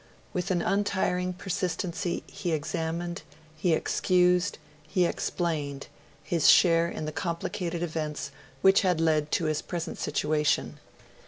[0.33, 3.21] With an unerring persistency he examined,
[3.55, 5.85] he excused, he explained,
[6.23, 8.31] his share in the complicated events
[8.63, 10.79] which had led to his present situation.